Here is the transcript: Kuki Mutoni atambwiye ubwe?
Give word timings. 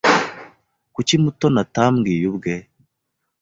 Kuki 0.93 1.15
Mutoni 1.23 1.57
atambwiye 1.63 2.23
ubwe? 2.31 2.53